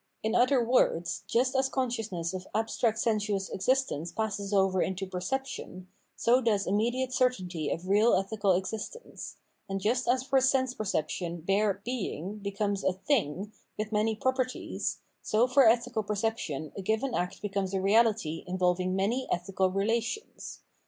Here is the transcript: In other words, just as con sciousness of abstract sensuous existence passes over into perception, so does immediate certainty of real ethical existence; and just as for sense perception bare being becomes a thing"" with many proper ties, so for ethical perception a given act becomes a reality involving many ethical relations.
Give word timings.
In 0.23 0.33
other 0.33 0.63
words, 0.65 1.21
just 1.27 1.55
as 1.55 1.69
con 1.69 1.91
sciousness 1.91 2.33
of 2.33 2.47
abstract 2.55 2.97
sensuous 2.97 3.51
existence 3.51 4.11
passes 4.11 4.51
over 4.51 4.81
into 4.81 5.05
perception, 5.05 5.89
so 6.15 6.41
does 6.41 6.65
immediate 6.65 7.13
certainty 7.13 7.69
of 7.69 7.87
real 7.87 8.15
ethical 8.15 8.53
existence; 8.53 9.35
and 9.69 9.79
just 9.79 10.07
as 10.07 10.23
for 10.23 10.41
sense 10.41 10.73
perception 10.73 11.41
bare 11.41 11.83
being 11.85 12.37
becomes 12.39 12.83
a 12.83 12.93
thing"" 12.93 13.53
with 13.77 13.91
many 13.91 14.15
proper 14.15 14.43
ties, 14.43 15.01
so 15.21 15.45
for 15.45 15.69
ethical 15.69 16.01
perception 16.01 16.71
a 16.75 16.81
given 16.81 17.13
act 17.13 17.39
becomes 17.39 17.71
a 17.71 17.79
reality 17.79 18.43
involving 18.47 18.95
many 18.95 19.27
ethical 19.31 19.69
relations. 19.69 20.61